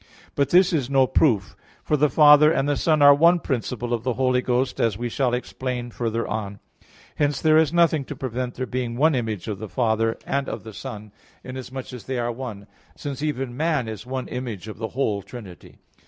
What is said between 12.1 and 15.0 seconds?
are one; since even man is one image of the